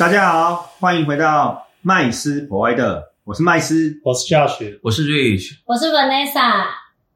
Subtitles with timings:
[0.00, 4.00] 大家好，欢迎回到麦斯 Provider，我是麦斯。
[4.02, 6.64] 我是 Josh，我是 Rich，我是 Vanessa，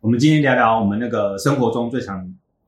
[0.02, 2.18] 我们今天聊聊我们那个生活中最常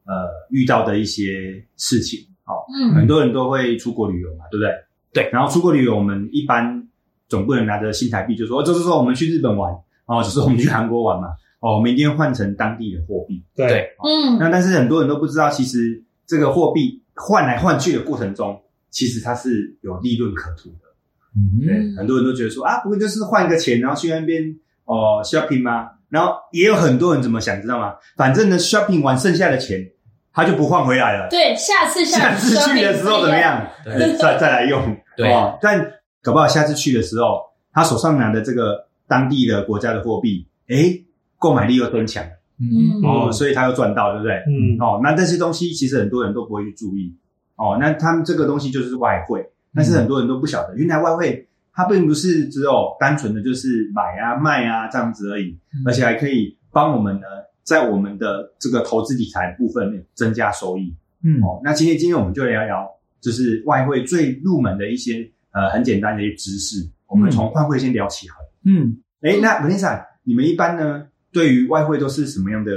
[0.07, 0.15] 呃
[0.49, 2.19] 遇到的一些事情。
[2.47, 2.65] 哦，
[2.95, 4.73] 很嗯，多人都会出国旅游嘛，对不对？
[5.13, 6.83] 对然后出国旅游，我们一般
[7.29, 9.71] 总不能拿着新台币就说，哦，就是说我们去日本玩，
[10.07, 11.29] 哦， 就是我们去韩国玩嘛，
[11.61, 13.45] 哦，我们一定要换成当地的货币。
[13.55, 18.59] 对对嗯，那但是很多人都不知道，其实这个货币换来换去的过程中，
[18.97, 21.67] 其实它是有利润可图的。
[21.67, 24.43] 对，嗯，很多人都觉得说啊，不过就是换个钱，然后去那边
[24.87, 25.91] 哦 shopping 吗？
[26.09, 27.93] 然后也有很多人怎么想，知道吗？
[28.17, 29.87] 反正呢 shopping 完剩下的钱，
[30.33, 31.29] 他就不换回来了。
[31.29, 33.37] 对，下次下次去的时候怎么？
[33.37, 33.69] 样？
[33.85, 34.97] 对再再来用。
[35.15, 35.79] 对哦，但
[36.23, 37.43] 搞不好下次去的时候，
[37.75, 41.05] 他手上拿的这个当地的国家的货币，诶，
[41.39, 42.25] 购买力又增强
[42.59, 44.33] 嗯，哦，嗯所以他又赚到，对不对？
[44.49, 47.15] 嗯，哦，那这些东西其实很多人都不会去注意
[47.57, 47.77] 哦。
[47.81, 57.27] 那他们这个东西就是外汇，但是很多人都不晓得，原来外汇它并不是只有单纯的就是买啊卖啊这样子而已，而且还可以帮我们呢
[57.63, 61.61] 在我们的这个投资理财部分面增加收益嗯哦。
[61.63, 62.89] 那今天今天我们就聊聊
[63.21, 68.53] 就是外汇最入门的一些呃很简单的一些知识，我们从外汇先聊起好了。
[68.65, 72.73] 嗯，哎，那 Vanessa，你们一般呢对于外汇都是什么样的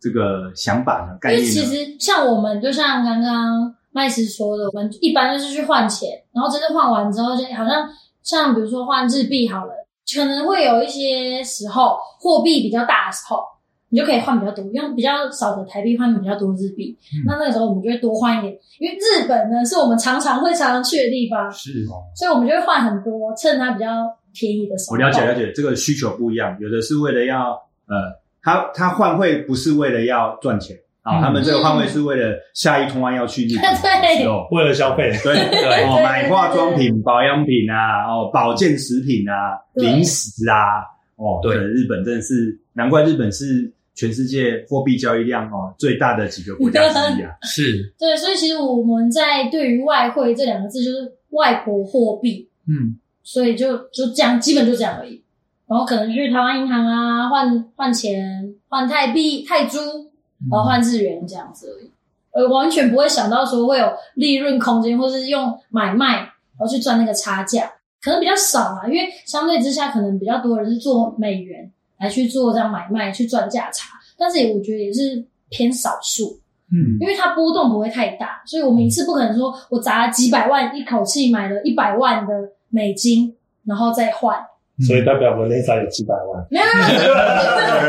[0.00, 1.18] 这个想法呢？
[1.20, 1.52] 概因念呢？
[1.52, 7.88] 其实像我们，就像刚刚麦斯说的，我们一般就是去换钱，然后真正换完之后，就好像
[8.24, 9.72] 像比如说换日币好了，
[10.14, 13.38] 可能会有一些时候货币比较大的时候，
[13.90, 16.98] 你就可以换比较多，用比较少的台币换比较多日币。
[17.12, 21.84] 嗯那那个时候我们就会多换一点，因为日本呢是我们常常会常常去的地方，是
[22.16, 23.86] 所以我们就会换很多，趁它比较
[24.32, 24.96] 便宜的时候。
[24.96, 27.52] 我了解了解，这个需求不一样，有的是为了要
[27.86, 27.94] 呃，
[28.42, 33.76] 他他换汇不是为了要赚钱啊，嗯他们这个换汇是为了下一通案要去日本的
[34.18, 40.82] 时候，为了消费，对对哦，买化妆品、保养品啊，哦，保健食品啊，零食啊，
[41.16, 41.54] 哦，对。
[41.56, 47.30] 日本真的是难怪日本是全世界货币交易量哦最大的几个国家之一啊。
[47.46, 52.98] 是，对，所以其实我们在对于外汇这两个字，就是外国货币，嗯。
[53.26, 55.22] 所以就就这样，基本就这样而已。
[55.66, 59.80] 然后可能去台湾银行啊换换钱，换泰币、泰铢，
[60.50, 61.90] 然后换日元这样子而已。
[62.32, 67.70] 呃，完全不会想到说会有利润空间，或是用买卖然后去赚那个差价，
[68.02, 68.82] 可能比较少啦。
[68.86, 76.40] 因为相对之下，可能比较多人是做美元来去做这样买卖去赚价差，但是也我觉得也是偏少数。
[76.72, 82.32] 嗯因为它波动不会太大，所以我们一次不可能说我砸了几百万，一口气买了一百万的
[82.68, 84.36] 美金，然后再换。
[84.80, 86.46] 所以代表 Vanessa 有几百万。
[86.50, 86.64] 没有，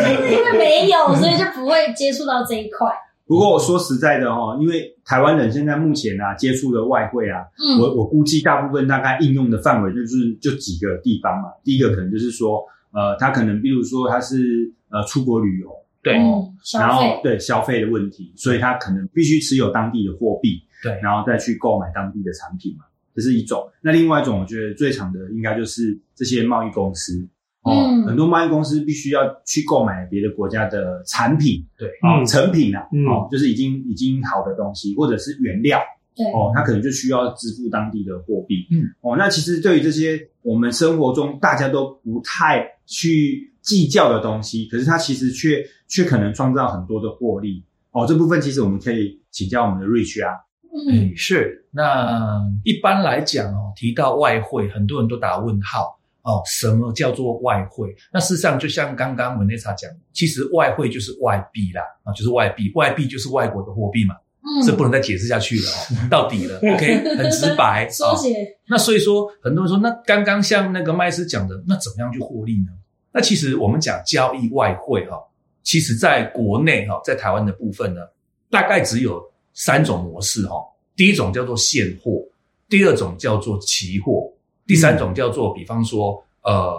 [0.04, 2.88] 没有因为没有，所以就不会接触到这一块。
[3.28, 11.50] 不过我说实在的哦，因为台湾人现在目前啊接触的外汇啊，嗯，我我估计大部分大概应用的范围就是就几个地方嘛。
[11.64, 12.64] 第一个可能就是说，
[12.94, 15.70] 呃，他可能比如说他是呃出国旅游，
[16.04, 23.66] 对嗯，然后费，对消费的问题，所以他可能必须持有当地的货币，对然后再去购买当地的产品嘛，这是一种。
[23.82, 27.26] 那另外一种，我觉得最常的应该就是这些贸易公司。
[27.62, 35.80] 哦，嗯很多贸易公司必须要去购买别的国家的产品，对哦，嗯成品啊，嗯哦，就是已经已经好的东西，或者是原料，
[36.16, 38.68] 对，哦，他可能就需要支付当地的货币。
[38.70, 47.64] 嗯，哦，那其实对于这些我们生活中大家都不太去计较的东西，可是它其实却却可能创造很多的获利。
[47.90, 50.38] 哦，这部分其实我们可以请教我们的 Rich 啊。
[50.76, 51.66] 嗯嗯，是。
[51.72, 57.96] 那一般来讲哦，提到外汇，很多人都打问号哦，什么叫做外汇？
[58.12, 67.86] 那事实上，就像刚刚 Vanessa 讲，其实外汇就是外币啦，啊，就是外币，外币就是外国的货币嘛，嗯，这不能再解释下去了哦，到底了， OK，很直白。
[67.88, 68.34] 哦缩写，
[68.68, 72.72] 那所以说，很多人说，那刚刚像那个麦斯讲的，那怎么样去获利呢？
[73.14, 75.18] 那其实我们讲交易外汇哈，
[75.64, 78.02] 其实在国内哈，在台湾的部分呢，
[78.50, 79.24] 大概只有
[79.56, 80.58] 三种模式哈。
[80.96, 82.24] 第一种叫做现货，
[82.70, 84.32] 第二种叫做期货，
[84.68, 86.78] 第三种叫做比方说呃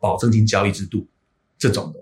[0.00, 1.06] 保证金交易制度
[1.58, 2.00] 这种的。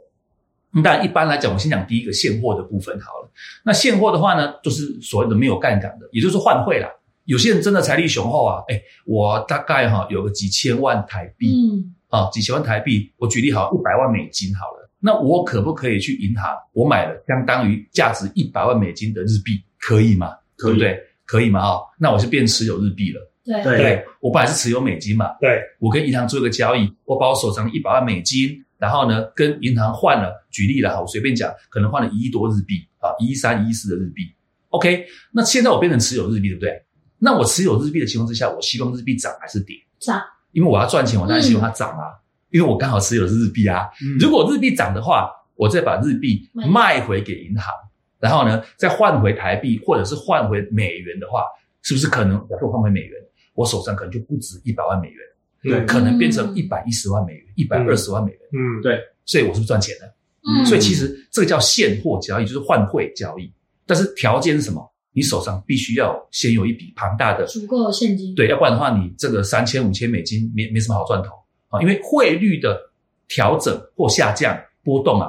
[0.84, 3.30] 但一般来讲，我先讲第一个现货的部分好了。
[3.64, 6.88] 那现货的话呢，就是所谓的没有杠杆的，也就是换汇啦。
[7.24, 20.28] 有些人真的财力雄厚啊，哎，我大概哈有个几千万台币，嗯，啊，几千万台币，我举例好，一百万美金好了，那我可不可以去银行，我买了相当于价值一百万美金的日币，可以嘛？
[20.56, 21.02] 可以对不对？
[21.26, 21.60] 可以嘛？
[21.60, 24.04] 哈，那我就变持有日币了，对，对对？
[24.20, 34.22] 我本来是持有美金嘛，对，我跟银行做一个交易，我把我手上一百万美金，然后呢跟银行换了，举例了哈，我随便讲，可能换了一亿多日币啊，一亿三、一亿四的日币。
[34.70, 36.84] OK，那现在我变成持有日币，对不对？
[37.18, 39.76] 那我持有日币的情况之下，我希望日币涨还是跌？
[39.98, 40.20] 涨，
[40.52, 42.18] 因为我要赚钱，我当然希望它涨啊，
[42.50, 43.88] 因为我刚好持有日币啊。
[44.02, 47.72] 嗯如果日币涨的话，我再把日币卖卖回给银行，
[48.20, 51.44] 然后呢，再换回台币或者是换回美元的话，
[51.82, 52.38] 是不是可能？
[52.48, 53.20] 假设我换回美元，
[53.54, 55.18] 我手上可能就不止一百万美元，
[55.62, 60.14] 对可能变成嗯一百一十万美元、一百二十万美元，嗯，对所以我是不是赚钱了？
[60.42, 63.50] 嗯，所以其实这个叫现货交易，就是换汇交易。
[63.86, 64.86] 但是条件是什么？
[65.12, 71.34] 你手上必须要先有一笔庞大的足够的现金，对，要不然的话，你这个三千五千美金没没什么好赚头
[71.68, 72.80] 啊，因为汇率的
[73.26, 75.28] 调整或下降波动啊，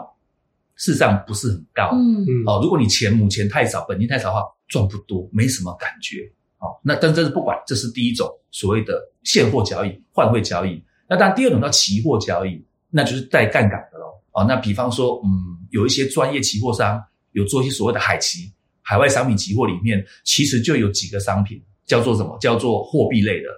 [0.81, 1.91] 事实上不是很高。
[1.93, 6.23] 嗯嗯，哦，如果你钱母钱太少，本金太少的话，赚不多，没什么感觉。
[6.57, 10.83] 哦，那但这是不管，这是第一种所谓的现货交易、换汇交易。
[11.07, 14.05] 那当然，第二种叫期货交易，那就是带杠杆的喽。
[14.31, 15.29] 哦，那比方说，嗯，
[15.69, 16.99] 有一些专业期货商
[17.33, 18.51] 有做一些所谓的海期、
[18.81, 22.35] 海外商品期货，里面其实就有几个商品叫做什么？
[22.41, 23.49] 叫做货币类的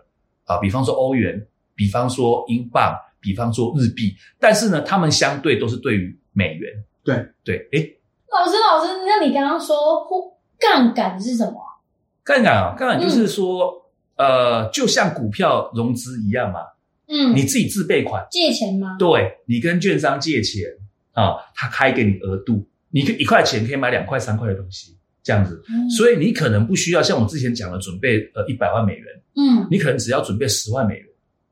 [0.44, 1.42] 啊，比方说欧元，
[1.74, 4.14] 比方说英镑，比方说日币。
[4.42, 6.70] 但是呢，他们相对都是对于美元。
[7.04, 7.28] 对。
[7.44, 7.98] 对，诶，
[8.32, 11.76] 老师，老师，那你刚刚说或杠杆是什么啊？
[12.24, 13.74] 杠杆啊，杠杆就是说，
[14.16, 16.62] 呃，就像股票融资一样嘛，
[17.08, 18.96] 嗯，你自己自备款，借钱吗？
[18.98, 20.64] 对你跟券商借钱
[21.12, 25.62] 啊，他开给你额度，你可一块钱可以买两块三块的东西，这样子。
[25.70, 25.90] 嗯。
[25.90, 29.68] 所以你可能不需要像我之前讲的准备呃一百万美元，嗯。
[29.70, 31.06] 你可能只要准备十万美元、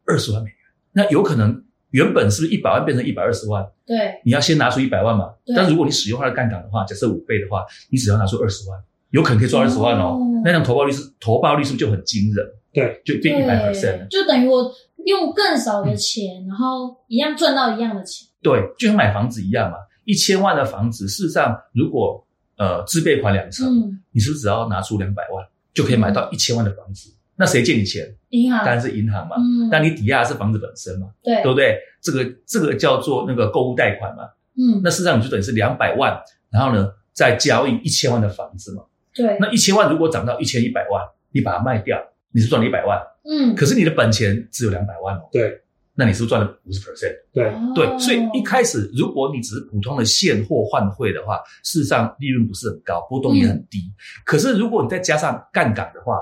[0.06, 0.58] 二十万美元，
[0.94, 5.34] 那有可能原本是不是一百万变成一百二十万，对，你要先拿出一百万嘛。
[5.46, 8.80] 对但如果你使用它的杠杆的话，假设五倍的话，你只要拿出二十万，
[9.12, 10.18] 有可能可以赚二十万哦。
[10.20, 12.46] 哦那样投报率是投报率是不是就很惊人？
[12.74, 14.08] 对，就变一百 percent 了。
[14.10, 14.74] 就等于我
[15.06, 18.28] 用更少的钱，然后一样赚到一样的钱。
[18.42, 22.26] 对，就像买房子一样嘛，一千万的房子，事实上如果
[22.58, 27.14] 呃自备款两成，嗯，你是不是只要拿出两百万就可以买到一千万的房子？
[27.42, 28.06] 那谁借你钱？
[28.30, 29.36] 银行当然是银行嘛。
[29.36, 31.76] 嗯，那你抵押的是房子本身嘛，对对不对？
[32.00, 34.24] 这个这个叫做那个购物贷款嘛。
[34.56, 36.22] 嗯那事实上你就等于是两百万，
[36.52, 38.84] 然后呢再交易一千万的房子嘛。
[39.12, 41.02] 对，那一千万如果涨到一千一百万，
[41.32, 41.98] 你把它卖掉，
[42.32, 45.60] 你是赚了一百万，嗯可是你的本钱只有两百万哦，对，
[45.96, 47.16] 那你是不是赚了五十 percent？
[47.34, 53.80] 对，哦对，所以一开始如果你只是普通的现货换汇的话，事实上利润不是很高，波动也很低。
[54.26, 56.20] 可是如果你再加上杠杆的话，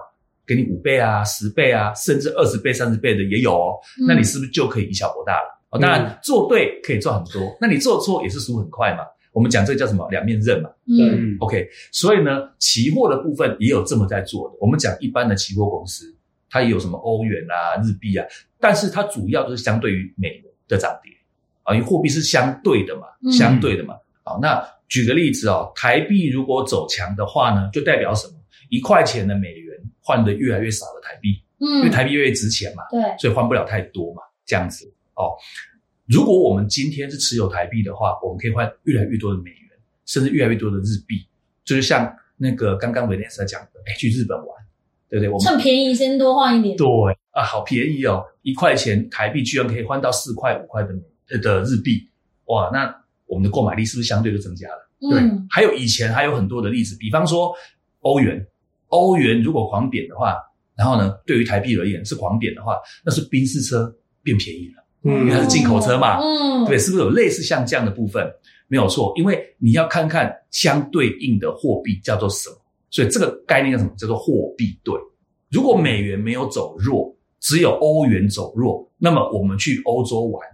[0.50, 5.62] 给你五倍啊、十倍啊，甚至二十倍、三十倍的也有哦，嗯那你是不是就可以以小博大了？
[5.70, 9.04] 哦，当然做对可以赚很多，那你做错也是输很快嘛。
[9.32, 10.70] 我们讲这个叫什么两面刃嘛。
[10.88, 14.56] 嗯嗯 OK，所以呢，期货的部分也有这么在做的。
[14.60, 16.12] 我们讲一般的期货公司，
[16.50, 18.26] 它也有什么欧元啊、日币啊，
[18.60, 21.14] 但是它主要都是相对于美元的涨跌
[21.62, 23.94] 啊，因为货币是相对的嘛，嗯相对的嘛。
[24.24, 28.34] 好，那举个例子哦，台币如果走强的话呢，就代表什么？
[28.70, 29.69] 一块钱的美元
[30.10, 35.38] 换的越来越少的台币，嗯因为嗯，台币越来越值钱嘛，对，所以换不了太多嘛，这样子哦。
[36.08, 39.70] 如果我们今天是持有台币的话，我们可以换越来越多的美元，
[40.08, 41.28] 甚至越来越多的日币，
[41.64, 44.48] 就是像那个刚刚维廉斯讲的，哎，去日本玩，
[45.08, 45.30] 对不对？
[45.30, 46.76] 我们趁便宜先多换一点。
[46.76, 46.88] 对
[47.30, 52.10] 啊，好便宜哦，一块钱台币居然可以换到四块五块的美呃的日币，
[52.46, 52.92] 哇，那
[53.28, 54.90] 我们的购买力是不是相对就增加了？
[55.12, 57.54] 对，嗯还有以前还有很多的例子，比方说
[58.00, 58.44] 欧元，
[58.90, 60.36] 欧元如果狂贬的话，
[60.76, 68.26] 然后呢，对于台币而言是狂贬的话，那是宾士车变便宜了，嗯因为它是进口车嘛，嗯，对，是不是有类似像这样的部分？
[68.68, 72.56] 没有错，因为你要看看相对应的货币叫做什么，
[72.92, 73.92] 所以这个概念叫什么？
[73.98, 74.94] 叫做货币对。
[75.50, 80.48] 如果美元没有走弱，只有欧元走弱，那么我们去欧洲玩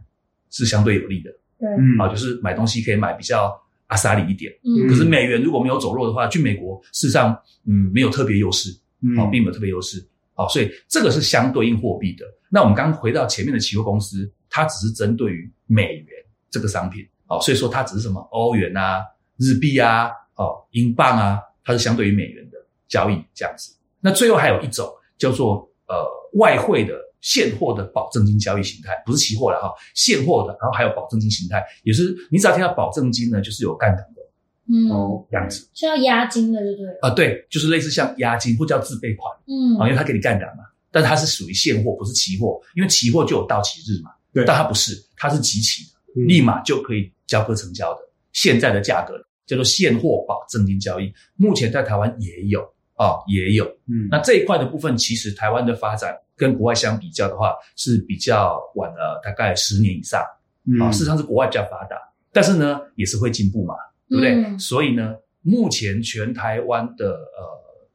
[0.50, 3.54] 是相对有利的对，嗯啊，就是买东西可以买比较
[3.88, 4.52] 阿萨里一点。
[4.64, 7.38] 嗯，可是美元如果没有走弱的话，去美国事实上
[7.68, 8.70] 嗯没有特别优势，
[9.02, 10.06] 嗯哦，并没有特别优势。
[10.34, 12.26] 好，所以这个是相对应货币的。
[12.50, 16.08] 那我们刚刚回到前面的期货公司，它只是针对于美元
[16.50, 19.02] 这个商品，好，所以说它只是什么欧元啊、
[19.38, 23.74] 日币啊、哦、英镑啊，它是相对于美元的交易这样子。
[24.02, 24.88] 那最后还有一种
[25.18, 25.96] 叫做呃
[26.34, 34.22] 外汇的现货的保证金交易形态，不是期货了哈，现货的，然后还有保证金形态，也是你只要听到保证金呢，就是有杠杆的
[34.68, 36.88] 嗯，哦这样子是要押金的，对不对？
[37.02, 39.32] 啊、对，就是类似像押金或叫自备款。
[39.48, 48.02] 嗯啊，因为它给你杠杆嘛，但是它是属于现货，不是期货，因为期货就有到期日嘛，对但它不是，它是集齐的，嗯立马就可以交割成交的，
[48.34, 49.16] 现在的价格
[49.48, 52.62] 叫做现货保证金交易，目前在台湾也有
[52.96, 53.66] 啊、也有。
[53.88, 61.96] 嗯那这一块的部分，其实台湾的发展跟国外相比较的话，是比较晚了大概十年以上啊，嗯事实上是国外比较发达，
[62.34, 63.76] 但是呢，也是会进步嘛，
[64.10, 64.34] 对不对？
[64.34, 67.42] 嗯所以呢，目前全台湾的呃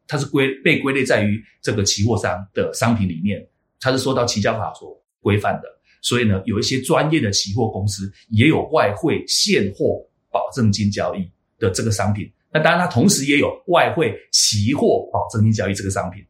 [0.07, 3.47] 它是归被归类在于这个期货商的商品里面，
[3.79, 5.69] 它是受到期交法所规范的。
[6.03, 12.31] 所以呢，有一些专业的期货公司也有外汇现货保证金交易的这个商品。
[12.51, 16.25] 那当然，它同时也有外汇期货保证金交易这个商品。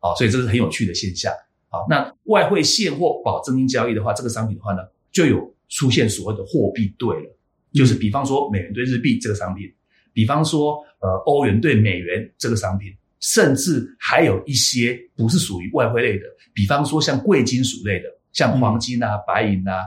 [0.00, 1.32] 啊，所以这是很有趣的现象。
[1.72, 7.36] 好，那外汇现货保证金交易的话，这个商品的话呢，就有出现所谓的货币对了，
[7.72, 9.72] 就是比方说美元对日币这个商品，
[10.12, 19.80] 比方说呃欧元对美元这个商品，甚至还有一些不是属于外汇类的，比方说像贵金属类的，像黄金啊、白银啊、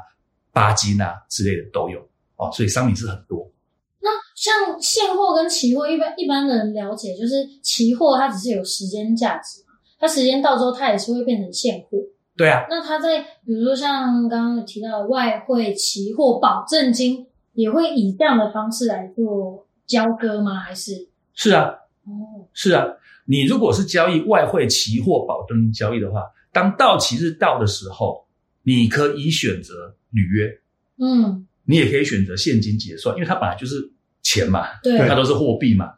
[0.52, 2.00] 钯金啊之类的都有。
[2.38, 3.50] 哦，所以商品是很多。
[4.02, 9.65] 那像现货跟期货，一般一般的人了解，就是期货它只是有时间价值。
[10.06, 11.98] 它时间到之后，它也是会变成现货。
[12.38, 20.60] 对啊，那它在比如说像刚刚提到的外汇期货保证金，也会以这样的方式来做交割吗？
[20.60, 21.08] 还是？
[21.34, 22.86] 是啊，哦，是啊。
[23.26, 26.22] 你如果是交易外汇期货保证金交易的话，
[26.52, 28.28] 当到期日到的时候，
[28.62, 30.60] 你可以选择履约，
[31.00, 35.94] 嗯，你也可以选择现金结算，因为它本来就是钱嘛，对它都是货币嘛。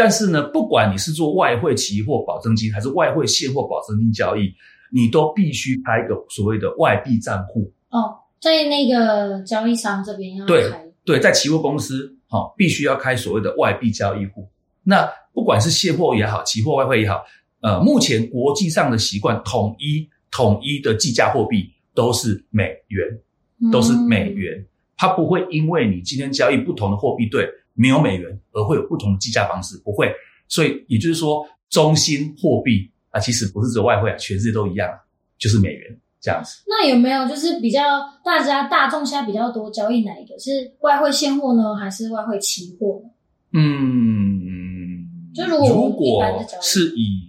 [0.00, 4.50] 但是呢，不管你是做外汇期货保证金还是外汇现货保证金交易，
[4.90, 7.70] 你都必须开一个所谓的外币账户。
[7.90, 14.48] 哦，在那个交易商这边要对开，对，在期货公司，哈、必须要开所谓的外币交易户。
[14.82, 17.22] 那不管是现货也好，期货外汇也好，
[17.60, 24.64] 呃，目前国际上的习惯统一统一的计价货币都是美元，都是美元，
[24.96, 27.46] 它不会因为你今天交易不同的货币对
[27.80, 30.12] 没有美元而会有不同的计价方式，不会。
[30.48, 34.90] 所以也就是说，中心货币啊，其实不是只有外汇啊，全世界都一样，
[35.38, 36.62] 就是美元这样子。
[36.66, 37.80] 那有没有就是比较
[38.22, 43.10] 大家大众现在比较多交易哪一个是外汇现货呢，还是外汇期货呢？
[43.52, 46.22] 嗯，就如果如果
[46.60, 47.28] 是以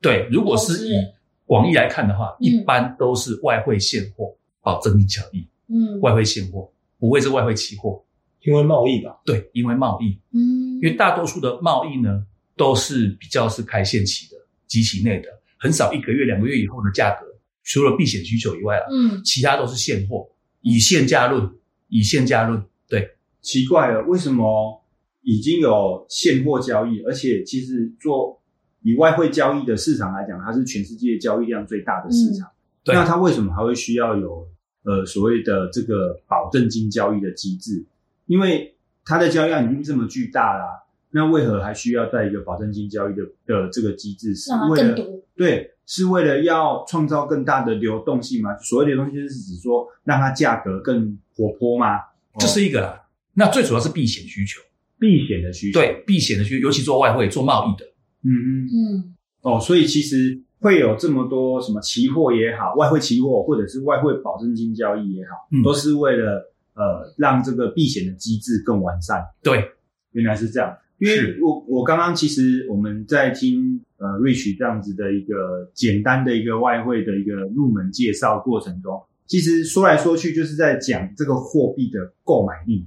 [0.00, 0.94] 对，如果是以
[1.44, 8.04] 广义来看的话，嗯一般都是外汇现货保证金交易，嗯外汇现货不会是外汇期货。
[8.48, 12.24] 因为贸易吧，对，因为贸易，嗯，因为大多数的贸易呢
[12.56, 14.36] 都是比较是开限期的、
[14.66, 15.28] 机期内的，
[15.58, 17.26] 很少一个月、两个月以后的价格，
[17.62, 19.22] 除了避险需求以外啊，嗯。
[19.22, 20.26] 其他都是现货，
[20.62, 21.46] 以现价论，
[21.88, 22.64] 以现价论。
[22.88, 24.82] 对，奇怪了，为什么
[25.20, 28.40] 已经有现货交易，而且其实做
[28.80, 32.48] 以外汇交易的市场来讲，它是全世界交易量最大的市场。
[32.82, 32.94] 对。
[32.94, 34.48] 那它为什么还会需要有
[34.84, 37.84] 呃所谓的这个保证金交易的机制？
[38.28, 44.32] 因为它的交易量已经这么巨大啦，那为何还需要在一个保证金交易的的这个机制？
[44.36, 45.20] 是让它为了更多。
[45.34, 48.56] 对，是为了要创造更大的流动性吗？
[48.58, 51.98] 所谓的流动性是指说让它价格更活泼吗？
[52.38, 53.02] 这是一个啦。
[53.34, 54.60] 那最主要是避险需求，
[54.98, 57.86] 避险的需求。，对避险的需求，尤其做外汇、做贸易的，
[58.22, 58.68] 嗯嗯。
[58.70, 69.20] 嗯哦，所以其实会有这么多什么期货也好，外汇期货或者是外汇保证金交易也好，嗯都是为了呃让这个避险的机制更完善。
[69.42, 69.68] 对，
[70.12, 82.86] 原来是这样，因为我我刚刚其实我们在听呃 Rich 这样子的一个简单的一个外汇的一个入门介绍过程中，其实说来说去就是在讲这个货币的购买力。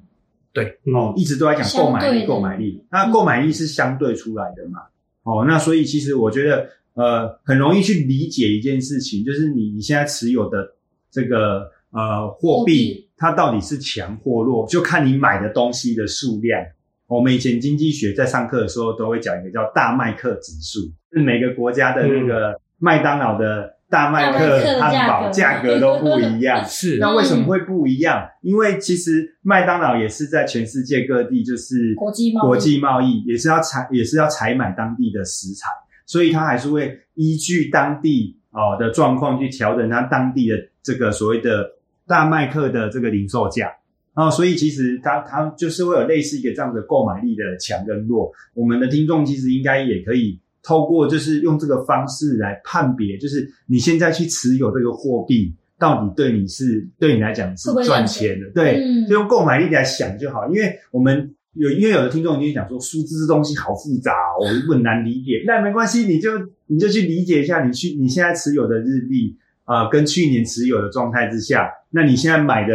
[0.54, 2.84] 对哦，嗯，一直都在讲购买力，购买力。
[2.92, 4.80] 那购买力是相对出来的嘛？
[5.24, 10.74] 哦，那所以其实我觉得，呃，很容易去理解一件事情，就是你你现在持有的
[11.10, 16.62] 这个呃货货币币，它到底是强或弱，就看你买的东西的数量。
[17.08, 20.80] 我们以前经济学在上课的时候都会讲一个叫大麦克指数，
[21.12, 26.64] 是每个国家的那个麦当劳的大麦克汉堡价格都不一样。
[26.66, 28.26] 是那为什么会不一样？
[28.42, 35.68] 因为其实麦当劳也是在全世界各地，就是国际贸易国际贸易也是要采也是要采买当地的食材，
[36.06, 41.70] 所以它还是会依据当地哦的状况去调整它当地的这个所谓的
[42.12, 43.72] 大麦克的这个零售价。
[44.14, 48.30] 哦，所以其实它它就是会有类似一个这样的购买力的强跟弱。
[48.54, 58.50] 我们的听众其实应该也可以透过就是用这个方式来判别，就是你现在去持有这个货币，到底对你是对你来讲是赚赚钱的？
[58.50, 60.46] 对，嗯就用购买力来想就好。
[60.50, 65.42] 因为我们有因为有的听众已经讲说数字这东西好复杂、哦，我很难理解。
[65.48, 66.32] 那没关系，你就
[66.68, 72.74] 你就去理解一下，你去你现在持有的日币啊、呃跟去年持有的状态之下，那你现在买的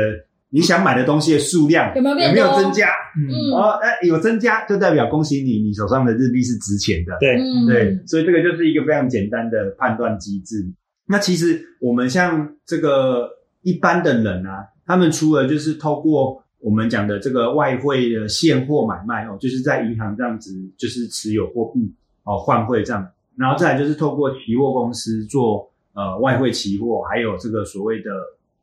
[0.50, 2.88] 你想买的东西的数量有没有有没有增加？
[3.18, 7.16] 嗯嗯哦，哎、有增加，就代表恭喜你，你手上的日币是值钱的。
[7.18, 10.64] 对，嗯对，所以这个就是一个非常简单的判断机制。
[11.08, 13.28] 那其实我们像这个
[13.62, 21.92] 一般的人啊，他们除了就是透过我们讲的这个外汇的现货买卖哦，就是在银行这样子，就是持有货币
[22.24, 23.06] 哦换汇这样。
[23.36, 28.10] 然后再来就是透过期货公司做呃外汇期货，还有这个所谓的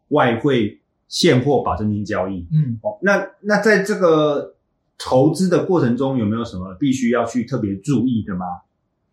[0.10, 2.48] 外汇现货保证金交易。
[2.54, 4.56] 嗯，哦，那那在这个
[4.98, 8.46] 投资的过程中，有没有什么必须要去特别注意的吗？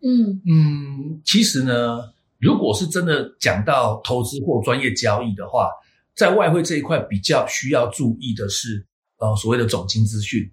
[0.03, 5.69] 嗯嗯，其实呢，如果是真的讲到投资或专业交易的话，
[6.15, 8.85] 在外汇这一块比较需要注意的是，
[9.17, 10.49] 呃，所谓的总金资讯，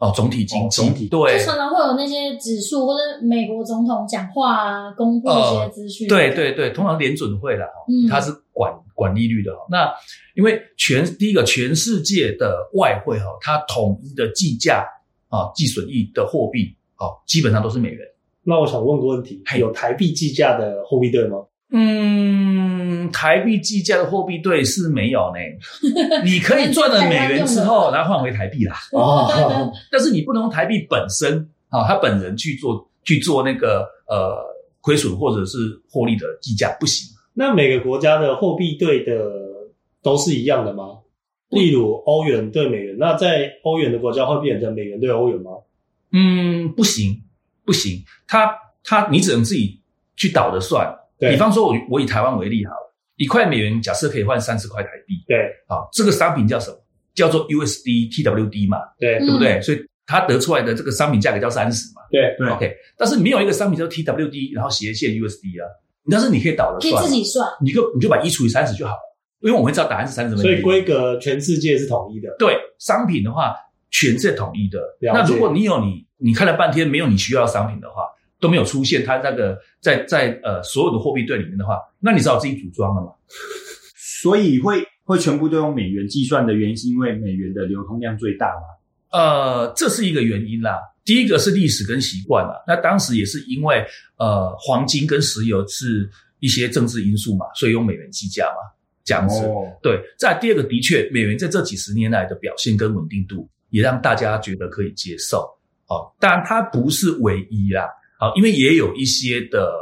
[0.00, 6.08] 哦，总体经济，哦总体对就常常会有那些指数或者美国总统讲话啊，公布一些资讯。
[6.08, 9.58] 对对对，通常联准会啦，哦嗯它是管管利率的哈。
[9.70, 9.92] 那
[10.34, 14.86] 因为全第一个全世界的外汇哈，它统一的计价
[15.28, 18.00] 啊，计损益的货币哦，基本上都是美元。
[18.42, 21.36] 那我想问个问题，嘿有台币计价的货币对吗？
[21.72, 25.38] 嗯，台币计价的货币对是没有呢。
[26.24, 28.76] 你可以赚了美元之后，然后换回台币啦。
[28.92, 34.36] 哦，但是你不能用台币本身啊，他本人去做去做那个呃
[34.80, 35.58] 亏损或者是
[35.90, 37.08] 获利的计价不行。
[37.34, 39.12] 那每个国家的货币对的
[40.02, 40.98] 都是一样的吗？
[41.50, 45.50] 例如欧元对美元，那在欧元的国家会变成美元对欧元吗？
[46.12, 47.22] 嗯，不行，
[47.64, 49.80] 不行，他他你只能自己
[50.16, 50.92] 去倒着算。
[51.20, 55.36] 对比方说我我以台湾为例好了，一块美元假设可以换三十块台币，对
[55.68, 56.76] 啊，这个商品叫什么？
[57.14, 59.60] 叫做 USD TWD 嘛，对嗯对不对？
[59.60, 62.00] 所以它得出来的这个商品价格叫三十嘛。
[62.10, 65.66] 对对 OK，但是没有一个商品叫 TWD，然后斜线 USD 啊，
[66.10, 67.48] 但是你可以倒着可以算嘛，自己算。
[67.60, 70.42] 你就你就把一除以三十就好了，因为我们会知道答案是三十分。
[70.42, 72.34] 所以规格全世界是统一的。
[72.38, 73.54] 对商品的话，
[73.90, 74.78] 全是统一的。
[75.12, 78.04] 那如果你有你你看了半天没有你需要的商品的话，
[78.40, 83.12] 都没有出现它那个在在呃所有的货币对里面的话，那你只好自己组装了嘛。
[84.22, 88.62] 所以会会全部都用美元计算的原因，是因为美元的流通量最大嘛？
[89.18, 90.78] 呃，这是一个原因啦。
[91.04, 93.84] 第一个是历史跟习惯啦，那当时也是因为
[94.18, 98.70] 呃黄金跟石油是一些政治因素嘛，所以用美元计价嘛，
[99.02, 99.42] 这样子。
[99.44, 105.38] 哦，对，再第二个，的确，美元在这几十年来的表现跟稳定度，也让大家觉得可以接受。
[105.88, 107.88] 哦，当然它不是唯一啦，
[108.20, 109.72] 好，因为也有一些的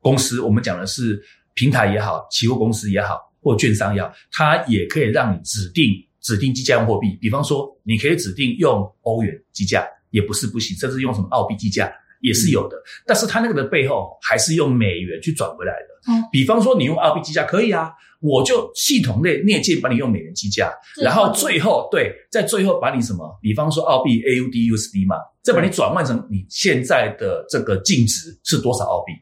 [0.00, 1.22] 公司，我们讲的是
[1.54, 11.88] 平台也好，期货公司也好，或券商也好，它也可以让你指定指定计价用货币，比方说，你可以指定用欧元计价，也不是不行，甚至用什么澳币计价。
[12.20, 12.76] 也是有的。
[13.06, 16.12] 但是它那个的背后还是用美元去转回来的。
[16.12, 29.12] 哦比方说，你用澳币计价可以啊，我就系统内内建把你用美元计价，然后最后对，在最后把你什么，比方说澳币 AUD USD 嘛，再把你转换成你现在的这个净值是多少澳币，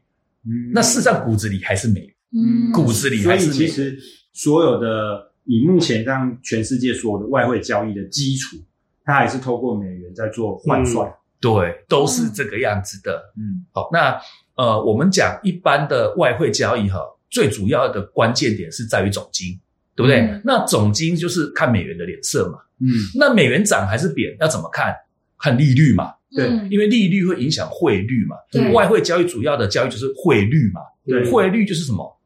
[0.45, 3.67] 嗯那事实上骨子里还是美元，嗯，骨子里还是美元。
[3.67, 3.99] 其实
[4.31, 8.55] 所有的以目前让全世界所有的外汇交易的基础，
[9.03, 11.11] 它还是透过美元在做换算。
[11.41, 13.33] 对，都是这个样子的。
[13.37, 14.19] 嗯好，那
[14.55, 16.99] 呃，我们讲一般的外汇交易哈，
[17.29, 19.57] 最主要的关键点是在于总金，
[19.95, 20.21] 对不对？
[20.21, 22.59] 嗯那总金就是看美元的脸色嘛。
[22.81, 24.93] 嗯那美元涨还是贬，要怎么看？
[25.37, 28.35] 看利率嘛，对嗯因为利率会影响汇率嘛。
[28.51, 30.81] 对外汇交易主要的交易就是汇率嘛。
[31.05, 32.18] 对汇率就是什么？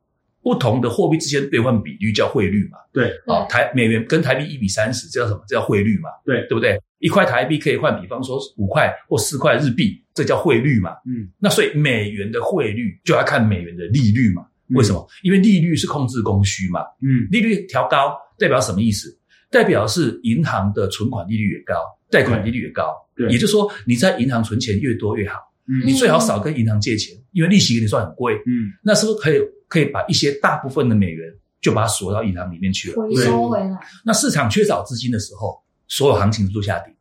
[0.43, 2.77] 不同的货币之间兑换比率叫汇率嘛。
[2.91, 5.41] 对啊，台美元跟台币一比三十，这叫什么？
[5.47, 6.09] 这叫汇率嘛。
[6.25, 6.77] 对对不对？
[6.99, 10.91] 一块台币可以换，比方说五块或四块日币，这叫汇率嘛。
[11.07, 14.43] 嗯那所以美元的汇率就要看美元的利率嘛。
[14.69, 15.05] 嗯为什么？
[15.23, 16.81] 因为利率是控制供需嘛。
[17.01, 19.17] 嗯利率调高代表什么意思？
[19.49, 21.75] 代表是银行的存款利率越高，
[22.09, 22.93] 贷款利率越高。
[23.15, 25.39] 对也就是说你在银行存钱越多越好。
[25.67, 28.33] 嗯你最好少跟银行借钱，因为利息给你算很贵。
[28.47, 29.39] 嗯那是不是可以
[29.73, 33.01] 可以把一些大部分的美元就把它锁到银行里面去了？
[33.01, 33.79] 回收回来。
[34.05, 36.95] 那市场缺少资金的时候，所有行情都下跌。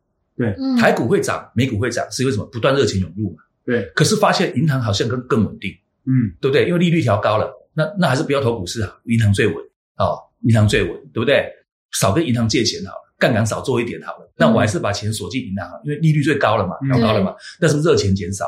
[0.57, 2.45] 嗯，台股会涨，美股会涨，是因为什么？
[2.47, 3.43] 不断热钱涌入嘛。
[3.63, 5.71] 对，可是发现银行好像更更稳定，
[6.07, 6.65] 嗯对不对？
[6.65, 9.55] 因为利率调高了，那那还是不要投股市好，银行最稳
[9.97, 11.47] 哦，银行最稳，对不对？
[11.91, 14.33] 少跟银行借钱好了，杠杆少做一点好了。
[14.35, 17.35] 那我还是把钱锁进银行好了，因为利率最高了嘛，嗯调高了嘛。
[17.59, 18.47] 但是热钱减少，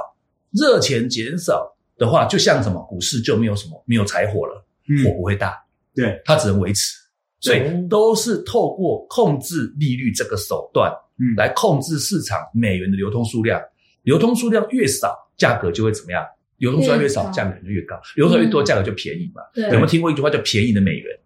[0.51, 4.55] 热钱减少的话，就像什么股市就没有什么没有柴火了，
[5.03, 5.57] 火嗯不会大，
[5.93, 6.93] 对，它只能维持。
[7.41, 13.61] 所以哦都是透过控制利率这个手段，嗯来控制市场美元的流通数量。
[14.03, 16.23] 流通数量越少，价格就会怎么样？
[16.57, 19.41] 流通数量越少，价格就越高；流通越多，嗯价格就便宜嘛。
[19.53, 21.19] 对有没有听过一句话叫“便宜的美元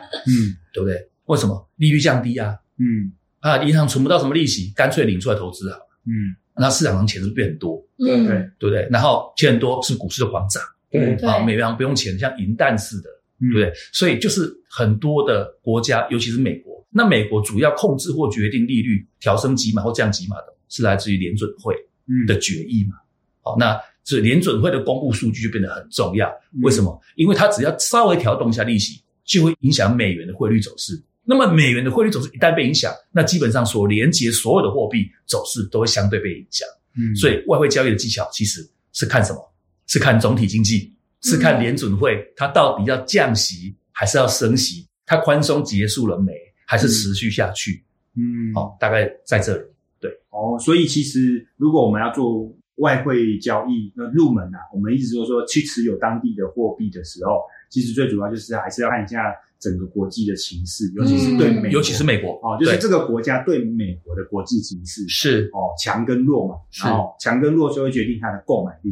[0.72, 1.08] 对不对？
[1.26, 2.56] 为什么利率降低啊？
[2.78, 5.86] 嗯啊，银行存不到什么利息，干脆领出来投资好了。
[6.06, 8.88] 嗯那市场上钱是不是变很多，嗯，对对不对？
[8.90, 11.38] 然后钱很多，是股市的狂涨对对啊？
[11.44, 13.08] 美元不用钱，像银弹似的，
[13.40, 13.72] 嗯对不对？
[13.92, 21.74] 所以就是很多的国家，尤其是美国，那美国主要控制或决定利率调升几码或降几码的，是来自于联准会
[22.06, 22.96] 嗯的决议嘛。
[23.42, 26.28] 好，那所以联准会的公布数据就变得很重要。
[26.52, 27.00] 嗯为什么？
[27.16, 31.00] 因为它只要稍微调动一下利息，就会影响美元的汇率走势。
[31.30, 36.66] 那么美元的汇率走势一旦被影响，那基本上所连接所有的货币走势都会相对被影响。
[36.98, 39.54] 嗯所以外汇交易的技巧其实是看什么？
[39.86, 46.32] 是看总体经济，是看联准会它到底要降息还是要升息，它宽松结束了没，
[46.66, 47.84] 还是持续下去？
[48.16, 49.62] 嗯，哦，大概在这里。
[50.00, 65.50] 对哦，所以其实如果我们要做外汇交易的入门啊，我们一直都说去持有当地的货币的时候，其实最主要就是还是要看一下整个国际的情势，尤其是对美国，尤其是美国哦，就是这个国家对美国的国际情势是。
[65.52, 66.86] 哦强跟弱嘛，是。
[66.86, 68.90] 然后强跟弱就会决定它的购买力。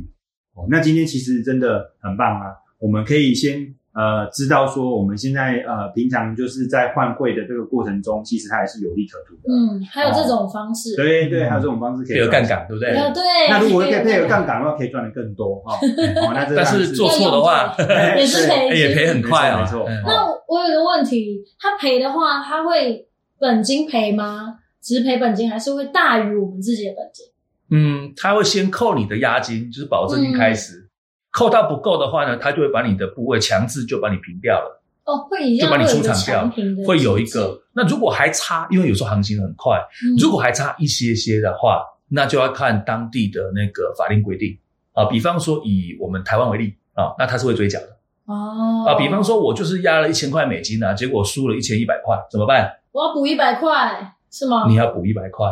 [0.55, 9.53] 哦，那今天其实真的很棒啊，我们可以先呃知道说我们现在呃平常就是在换汇的这个过程中，其实它也是有利可图的。
[9.53, 12.91] 嗯，还有这种方式，对对，还有这种方式可以配合杠杆，对不对？
[12.91, 15.75] 有对，那如果可以配合杠杆的话，可以赚的更多哈。
[16.23, 17.75] 哦，那这但是做错的话，
[18.17, 19.61] 也是赔也赔很快啊。
[19.61, 23.07] 没错没错嗯那我有个问题，他赔的话，他会
[23.39, 24.59] 本金赔吗？
[24.81, 27.27] 只赔本金，还是会大于我们自己的本金？
[27.71, 30.88] 嗯，他会先扣你的押金，就是保证金开始，
[31.31, 36.51] 扣到不够的话呢，他就会把你的部位强制就把你平掉了，哦，会一样就把你出场掉
[36.87, 37.61] 会有一个。
[37.73, 44.59] 那如果还差，因为有时候行情很快，嗯，如果还差一些些的话，那就要看当地的那个法令规定
[44.93, 45.05] 啊。
[45.05, 48.95] 比方说以我们台湾为例啊，那他是会追缴的哦啊。
[48.95, 52.71] 比方说我就是押了一千块美金啊，结果输了一千一百块，怎么办？
[52.93, 54.65] 我要补一百块，是吗？
[54.67, 55.47] 你要补一百块，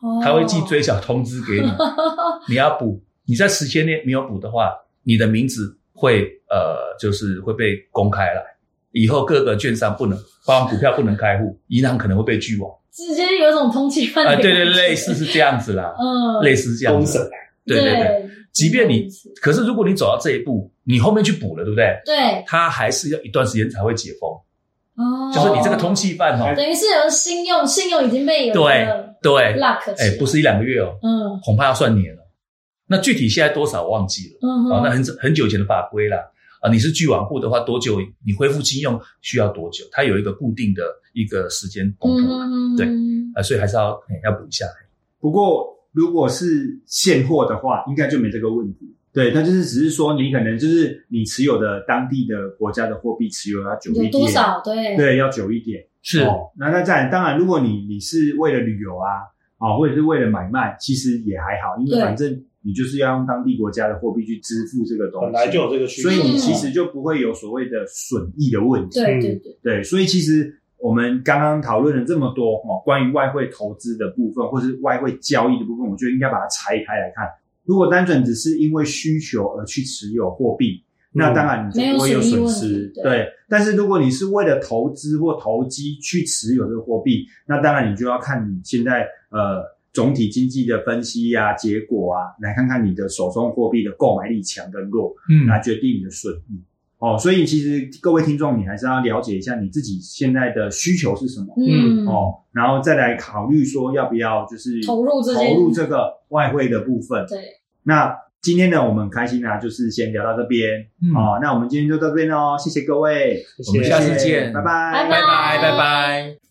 [0.00, 1.72] 哦他会寄追缴通知给你，
[2.48, 3.02] 你要补。
[3.28, 4.72] 你在时间内没有补的话，
[5.06, 8.42] 你的名字会呃，就是会被公开来，
[8.90, 12.68] 以后各个券商不能，包含股票不能开户，银行可能会被拒网。
[12.92, 17.30] 直接有一种通缉犯的啊、对对，类似是这样子啦，嗯，类似这样子。
[17.64, 17.94] 对对对。
[17.94, 19.06] 对，即便你，
[19.40, 22.00] 可是如果你走到这一步，你后面去补了，对不对？
[22.04, 22.42] 对。
[22.46, 24.30] 他还是要一段时间才会解封，
[24.96, 28.88] 哦，就是你这个通缉犯哦，等于是有信用，信用已经被有对
[29.20, 31.38] 对，lock 哎，不是一两个月哦，嗯。
[31.44, 32.25] 恐怕要算年了。
[32.88, 34.38] 那具体现在多少我忘记了。
[34.42, 36.18] 嗯哼哦，那很很久以前的法规啦。
[36.60, 39.84] 啊，你是拒网户的话，多久你恢复信用需要多久？
[39.92, 42.86] 它有一个固定的一个时间公布啊、嗯对
[43.42, 44.64] 所以还是要、哎要补一下。
[45.20, 48.94] 不过如果是现货的话，应该就没这个问题。
[49.12, 54.60] 对，那就是只是说你可能就是你持有的当地的国家的货币持有要久一有点，多少？
[54.64, 55.84] 对对，要久一点。
[56.02, 59.08] 是，哦，那那再来当然，如果你你是为了旅游啊，
[59.58, 68.98] 啊、或者是为了买卖，其实也还好，因为反正你就是要用当地国家的货币去支付这个东西，本来就有这个需求，所以你嗯其实就不会有所谓的损益的问题。
[69.00, 77.24] 嗯对对对，对，所以其实我们刚刚讨论了这么多哦，关于外汇投资的部分，或是外汇交易的部分，我觉得应该把它拆开来看。
[77.64, 89.64] 如果单纯只是因为需求而去持有货币，那当然你就不会有损失对，但是如果你是为了投资或投机去持有这个货币，那当然你就要看你现在呃
[89.96, 95.14] 总体经济的分析啊、结果啊，来看看你的手中货币的购买力强跟弱。
[95.30, 96.60] 嗯来决定你的损益。
[96.98, 107.26] 哦，所以其实各位听众，你还是要了解一下你自己现在的需求是什么、嗯哦，然后再来考虑说要不要就是投入这件投入这个外汇的部分。
[107.26, 107.38] 对，
[107.84, 111.38] 那今天呢，我们很开心啊，就是先聊到这边、嗯哦。
[111.42, 116.45] 那我们今天就到这边哦，谢谢各位，谢谢我们下次见拜拜，拜拜拜拜拜。